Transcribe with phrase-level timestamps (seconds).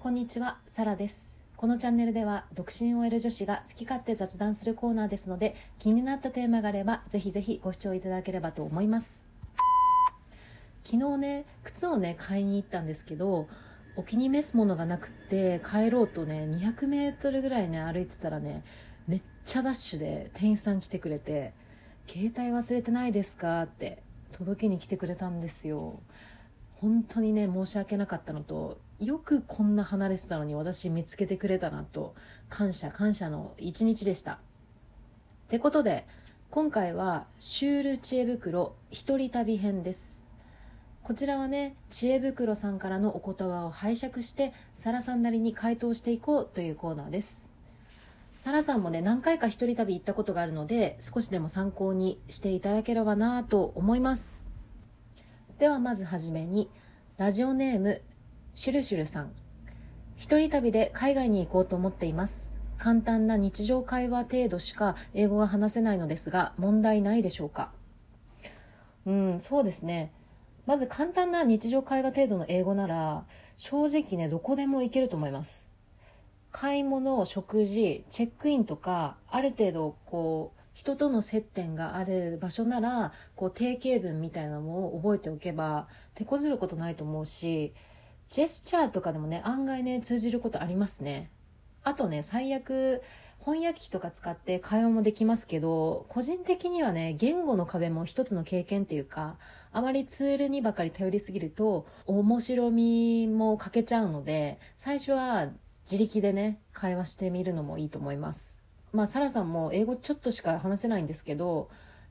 [0.00, 1.40] こんにちは、サラです。
[1.56, 9.28] このチャンネルでは、独身 OL 女子が好き勝手雑談するコーナーですので、気になったテーマがあれば、ぜひぜひご視聴いただければと思います。
[10.82, 13.46] 昨日ね、靴をね、買いに行ったんですけど、
[13.94, 18.64] お気に召すものがなくって、帰ろうとね、200メートルぐらいね、歩いてたらね、
[19.06, 21.52] めっちゃダッシュで店員さん来てくれて、
[22.08, 24.02] 携帯忘れてないですかって
[24.32, 26.00] 届けに来てくれたんですよ。
[26.76, 32.14] 本当にね、申し訳なかったのと、よくこんな離れてたのに私見つけてくれたなと、
[32.48, 34.32] 感謝感謝の一日でした。
[34.32, 34.38] っ
[35.48, 36.06] てことで、
[36.50, 40.26] 今回はシュール知恵袋一人旅編です。
[41.02, 47.50] こちらはね、知恵袋さんからのお言葉を拝借して、サラさんなりに回答していこうというコーナーです。
[48.40, 54.48] サラさんもね、何回か一人旅行ったことがあるので、少しでも参考にしていただければなと思います。
[55.58, 56.70] ではまずはじめに、
[57.18, 58.00] ラジオネーム、
[58.54, 59.32] シュルシュルさん。
[60.16, 62.56] 一人旅で海外に行こうと思っています。
[62.78, 67.72] 簡単な日常会話程度しか英語が話せないのですが、問題ないでしょうか
[69.04, 70.14] うん、そうですね。
[70.64, 75.68] まず簡単な日常会話程度の英語なら、正直ね、どこでも行けると思います。
[76.52, 87.72] 買い物、食事、チェックインとか、ある程度、こう、人との接点がある場所なら、こう、定型文みたいなのを覚えておけば、手こずることないと思うし、
[88.28, 91.30] ジェスチャーとかでもね、案外ね、通じることありますね。
[91.82, 93.02] あとね、最悪、
[93.38, 99.36] 翻訳機とか使って会話もできますけど、個人的にはね、言語の壁も一つの経験っていうか、
[99.72, 105.48] あまりツールにばかり頼りすぎると、面白みも欠けちゃうので、最初は
[105.90, 108.60] 自力でね、会話してみるのもいいと思います。
[108.92, 111.68] まあ、サラさんも英語ちょっとしか話せないんですけど、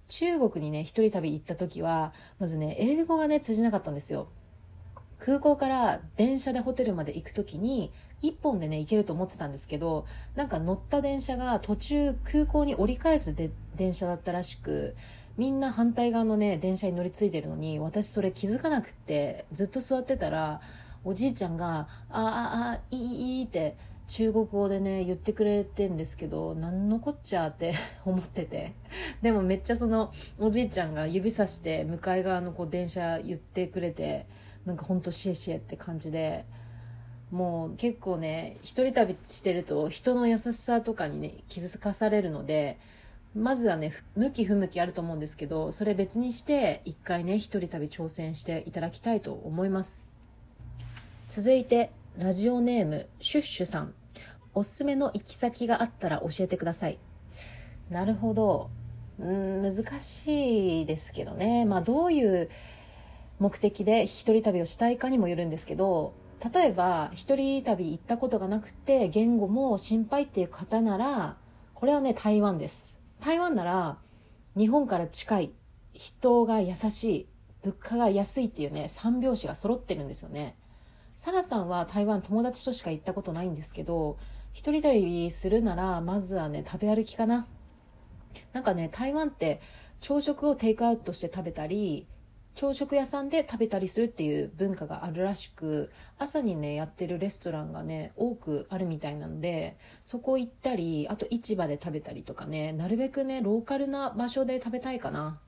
[0.09, 4.27] 中国にね、一人旅行った時は、まずね、英語がね、通じなかったんですよ。
[5.17, 10.05] 空港から電車でホテルまで行く時に、一本でね、行けると思ってたんですけど、
[10.35, 14.97] なんか乗った電車が途中空港に折り返すで電車だったらしく、
[15.37, 20.59] みんな反対側のね、電車に乗り継いでるのに、私それ気づかなくって、ずっと座ってたら、
[21.03, 23.77] おじいちゃんが、ああ、あ、いい、いいって、
[24.07, 27.73] 中国語でね、言ってくれてんですけど、なんのこっちゃって
[28.05, 28.73] 思ってて。
[29.21, 34.25] でもめっちゃその、おじいちゃんが指さして、向かい側のこう電車言ってくれて、
[34.65, 36.45] なんかほんとシエシエって感じで、
[37.31, 42.79] もう結構ね、一人旅してると人の優しさとかにね、気づかされるので、
[43.35, 50.09] まずはね、向き不向きあると思うんですけど、それ別にして、一回ね、一人旅挑戦していただきたいと思います。
[51.29, 53.93] 続いて、ラジオネーム、シュッシュさん。
[54.55, 56.97] おすすめの行き先があったら教えてください。
[57.91, 58.71] なるほど。
[59.19, 61.65] うん、難しいですけどね。
[61.65, 62.49] まあ、どういう
[63.37, 66.15] 目的で一人旅をしたいかにもよるんですけど、
[66.51, 71.37] 例えば、一人旅行ったことがなくて、言語も心配っていう方なら、
[71.75, 72.97] これはね、台湾です。
[73.19, 73.99] 台湾なら、
[74.57, 75.51] 日本から近い、
[75.93, 77.27] 人が優しい、
[77.61, 80.55] 物価が安いっていうね、三拍子が揃ってるんですよね。
[81.19, 84.17] サラさんは台湾友達としか行ったことないんですけど、
[84.53, 87.45] 一人旅するなら、まずはね、食べ歩きかな。
[88.53, 89.59] なんかね、台湾って
[89.99, 92.07] 朝食をテイクアウトして食べたり、
[92.55, 105.41] 朝食屋さんで食べたりするっていう文化があるらしく、朝にね、やってるレストランがね、多くあるみたいなので、そこ行ったり、あと市場で食べたりとかね、なるべくね、ローカルな場所で食べたいかな。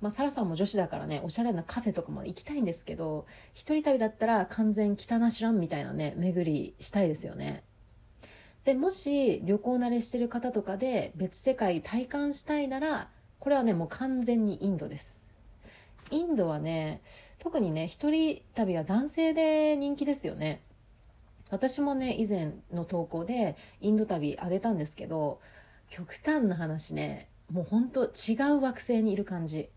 [0.00, 7.64] まあ、サラさんも女子だからね、おしゃれなカフェとかも行きたいんですけど、一人旅だったら完全北なしらんみたいなね、巡りしたいですよね。
[8.64, 13.08] で、もし旅行慣れしてる方とかで別世界体感したいなら、
[13.38, 15.20] これはね、もう完全にインドです。
[16.10, 17.00] インドはね、
[17.38, 20.60] 特にね、一人旅は男性で人気ですよね。
[21.50, 25.40] 私もね、以前の投稿でインド旅あげたんですけど、
[25.88, 29.70] 極端な話ね、もうほんと違う惑星にいる感じ。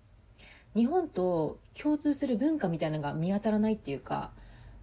[0.76, 4.32] 日本と共通する文化みたいなのが見当たらないっていうか、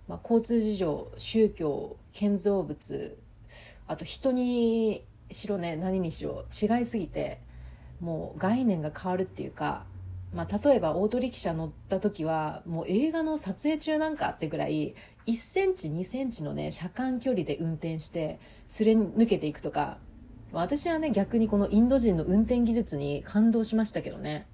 [0.09, 3.19] まあ、交通事情、宗教、建造物、
[3.87, 7.41] あと人にしろね、何にしろ違いすぎて、
[8.01, 9.85] もう概念が変わるっていうか、
[10.35, 14.95] まあ、例えばオートリキシャ乗った時は、もう映画の撮影中なんかってぐらい、
[15.27, 19.99] 1センチ、2センチのね、車間距離で運転して、すれ抜けていくとか、
[20.53, 24.47] 私はね、逆にこのインド人の運転技術に感動しましたけどね。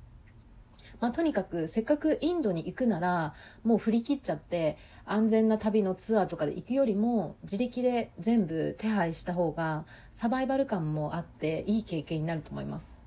[1.02, 3.34] まあ、とにかく、せっかくインドに行くなら、
[3.64, 13.04] もう振り切っちゃって、安全な旅のツアーとかで行くよりも、自力で全部手配した方が、サバイバル感もあって、いい経験になると思います。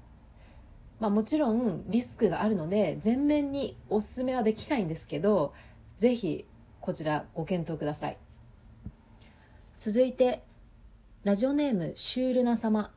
[1.00, 5.54] まあもちろんリスクがあるので全面におすすめはできないんですけど、
[5.98, 6.46] ぜひ
[6.82, 8.18] こちらご検討ください。
[9.78, 10.44] 続いて、
[11.24, 12.92] ラジオネームシュールな様。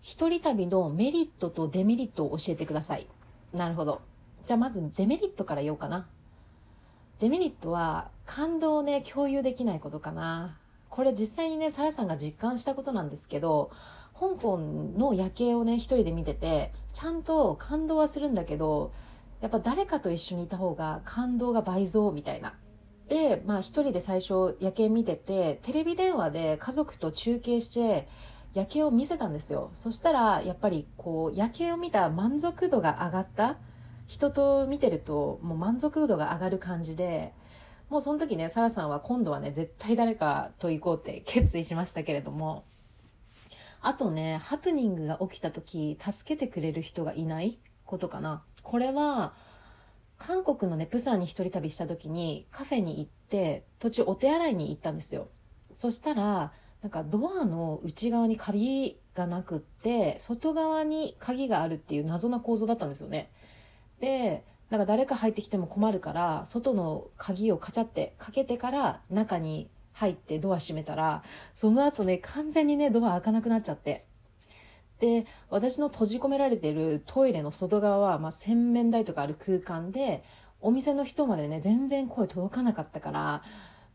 [0.00, 3.06] 一人旅のメリットとデメリットを教えてください。
[3.52, 4.02] なるほど。
[4.46, 6.06] じゃあまずデメリットから言おうかな。
[7.18, 10.56] デメリットは感動をね、共有できないことかな。
[10.88, 13.72] これ実際にね、サラさんが実感したことなんですけど、
[14.14, 18.92] 香港の夜景をね、一人で見てて、ちゃんと感動はするんだけど、
[19.40, 22.54] やっぱ誰かと一緒にいた方が感動が倍増みたいな。
[23.08, 28.06] で、まあ一人で最初夜景見てて、テレビ電話で家族と中継して、
[28.54, 29.70] 夜景を見せたんですよ。
[29.74, 33.56] そしたら、やっぱりこう、夜景を見た満足度が上がった。
[34.06, 37.32] 人と見てると、もう満足度が上がる感じで、
[37.88, 42.64] もうその時ね、サラさんは今度はね、絶対誰かと行こうって決意しましたけれども、
[43.80, 47.60] あとね、ハプニングが起きた時、助けてくれる人がいない？
[47.84, 48.42] ことかな？
[48.62, 49.34] これは、
[50.18, 55.28] 韓国のね、プサンに一人旅した時にカフェに行って、途中お手洗いに行ったんですよ。
[55.72, 63.30] そしたら、なんかドアの内側に鍵がなくって、外側に鍵があるっていう謎な構造だったんですよね。
[64.00, 71.22] で、なんか誰か入ってきても困るから、外の鍵をカチャってかけてから中に入ってドア閉めたら、
[71.54, 74.04] その後ね、完全にね、ドア開かなくなっちゃって。
[74.98, 80.24] で、私の閉じ込められてるトイレの外側は、まあ、洗面台とかある空間で、
[80.60, 83.42] お店の人までね、全然声届かなかったから、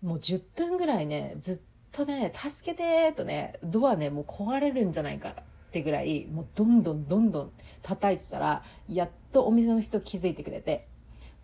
[0.02, 1.60] もう10分ぐらいね、ずっ
[1.92, 5.36] とね、助けてーとね、ドアね、もう壊れるんじゃないか
[5.72, 7.52] ってぐらい、もうどんどんどんどん
[7.82, 10.86] 叩いてたら、やっとお店の人気づいてくれて、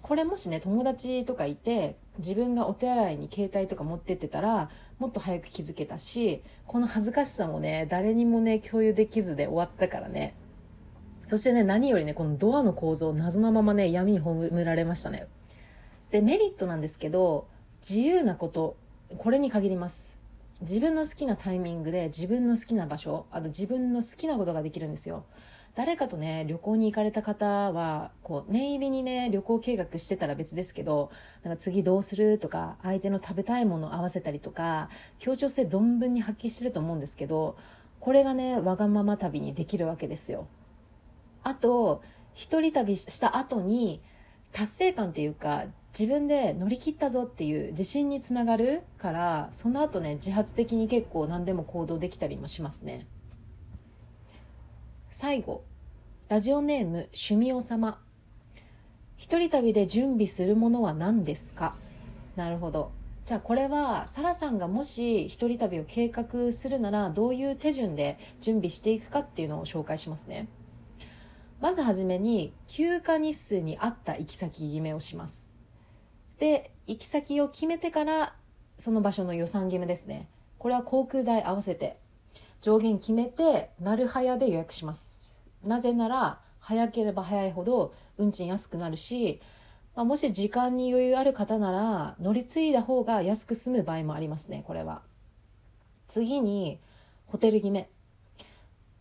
[0.02, 4.70] これもしね、友達とかいて、自分がお手洗いに携帯とか持ってってたら、
[5.00, 10.36] もっと早く気づけたし、この恥ずかしさもね、誰にもね、共有できずで終わったからね。
[11.26, 15.28] そしてね、何よりね、このドアの構造、謎のままね、闇に葬られましたね。
[16.12, 17.48] で、メリットなんですけど、
[17.80, 18.76] 自由なこと、
[19.18, 20.17] これに限ります。
[20.62, 25.26] 自分の好きなタイミングで自分の好きな場所、あと自分の好きなことができるんですよ。
[25.76, 31.12] 誰かとね、旅行に行かれた方は、こう、念入りにね、旅行計画してたら別ですけど、
[31.44, 34.90] なんか次どうするとか、相手の食べたいものを合わせたりとか、
[35.20, 37.56] 協調性存分に発揮してると思うんですけど、
[38.00, 40.48] これがね、わがまま旅にできるわけですよ。
[41.44, 42.02] あと、
[42.34, 44.02] 一人旅した後に、
[44.52, 53.08] 達成感っていうか、自分で乗り切ったぞっていう自信につながるから、その後ね、自発的に結構何でも行動できたりもしますね。
[55.10, 55.64] 最後、
[56.30, 58.00] ラジオネーム、趣味お様。
[59.16, 61.76] 一人旅で準備するものは何ですか？
[62.36, 62.92] なるほど。
[63.26, 70.48] じゃあこれは、サラさんがもし一人旅を計画するなら、どういう手順で準備していくかっていうのを紹介しますね。
[71.60, 75.47] まずはじめに、休暇日数に合った行き先決めをします。
[76.40, 78.36] で、行き先を決めてから、
[78.78, 80.28] その場所の予算決めですね。
[80.60, 81.98] これは航空代合わせて
[82.62, 85.34] 上限決めて、なるはやで予約します。
[85.64, 89.42] なぜなら、早ければ早いほど運賃安くなるし、
[89.96, 95.02] まあ、もし時間に余裕ある方なら、乗り継いだ方が安く済む場合もありますね、これは。
[96.08, 96.80] 次に、
[97.26, 97.90] ホテル決め。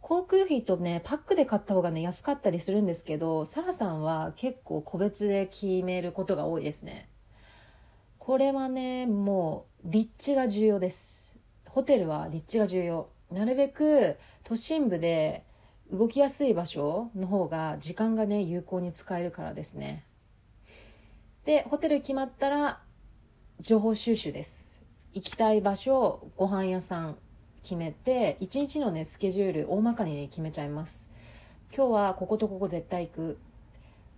[0.01, 7.09] 航空費とね、パックで買った方がね、安かったりするんですけど、サラさんは結構個別で決めることが多いですね。
[8.27, 11.33] これはね、もう、立地が重要です。
[11.69, 13.09] ホテルは立地が重要。
[13.31, 15.45] なるべく都心部で
[15.93, 20.03] 動きやすい場所の方が時間がね、有効に使えるからですね。
[21.45, 22.81] で、ホテル決まったら
[23.61, 24.83] 情報収集です。
[25.13, 27.17] 行きたい場所、ご飯屋さん
[27.63, 31.07] 決めて、一日のね、スケジュール大まかに、ね、決めちゃいます。
[31.73, 33.39] 今日はこことここ絶対行く。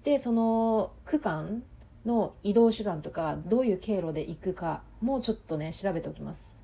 [0.03, 1.63] で、その区間
[2.09, 6.61] の移動手段とか、どういう経路で行くかもちょっとね、調べておきます。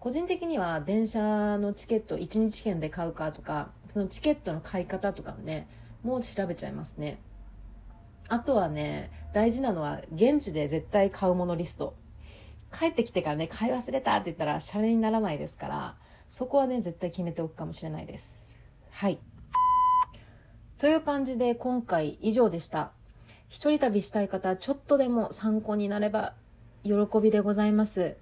[0.00, 5.68] 個人的には電車のチケット1日券で買うかとか、そのチケットの買い方とかね、
[6.02, 7.20] もう調べちゃいますね。
[8.28, 11.94] あとはね、大事なのは現地で絶対買うものリスト。
[12.76, 15.96] 帰ってきてからね、買い忘れたって言ったらシャレにならないですから、
[16.28, 18.58] そこはね、絶対決めておくかもしれないです。
[18.90, 19.18] はい。
[20.78, 22.92] という感じで今回以上でした。
[23.48, 26.34] 一人旅したい方、ちょっとでも参考になれば
[26.82, 28.16] 喜びでございます。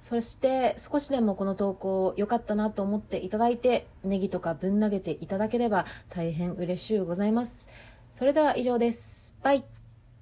[0.00, 7.68] そして少しでもこの投稿良かったなと思っていただいて、ネギとかぶん投げていただければ大変嬉しゅうございます。
[8.10, 9.36] それでは以上です。
[9.42, 9.64] バイ